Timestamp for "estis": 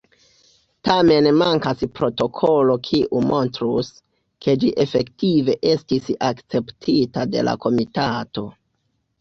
5.75-6.11